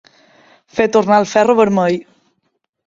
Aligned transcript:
Fer 0.79 0.87
tornar 0.95 1.21
el 1.25 1.31
ferro 1.35 1.59
vermell. 1.63 2.03